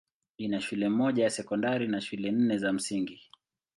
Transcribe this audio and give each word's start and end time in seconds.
Ina 0.37 0.61
shule 0.61 0.89
moja 0.89 1.23
ya 1.23 1.29
sekondari 1.29 1.87
na 1.87 2.01
shule 2.01 2.31
nne 2.31 2.57
za 2.57 2.73
msingi. 2.73 3.29